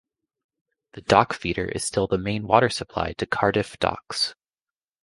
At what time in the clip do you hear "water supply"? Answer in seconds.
2.47-3.13